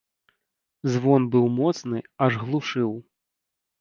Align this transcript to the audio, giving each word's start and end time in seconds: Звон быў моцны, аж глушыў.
Звон 0.93 1.27
быў 1.37 1.45
моцны, 1.59 1.97
аж 2.27 2.41
глушыў. 2.45 2.91